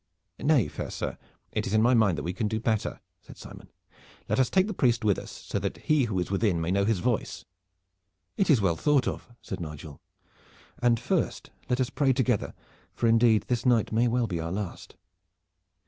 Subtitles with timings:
[0.39, 1.15] "Nay, fair sir,
[1.51, 3.69] it is in my mind that we can do better," said Simon.
[4.27, 6.85] "Let us take the priest with us, so that he who is within may know
[6.85, 7.45] his voice."
[8.35, 10.01] "It is well thought of," said Nigel,
[10.81, 12.55] "and first let us pray together,
[12.95, 14.95] for indeed this night may well be our last."